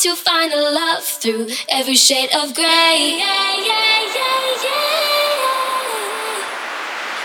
to 0.00 0.16
find 0.16 0.50
a 0.50 0.56
love 0.56 1.04
through 1.04 1.46
every 1.68 1.94
shade 1.94 2.30
of 2.34 2.54
gray. 2.54 3.20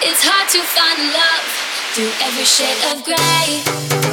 It's 0.02 0.22
hard 0.22 0.50
to 0.50 0.62
find 0.76 1.00
love 1.16 1.46
through 1.96 2.12
every 2.22 2.44
shade 2.44 2.82
of 2.92 3.06
gray. 3.06 4.05